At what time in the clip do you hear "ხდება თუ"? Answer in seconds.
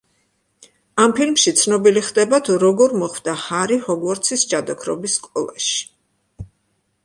2.07-2.57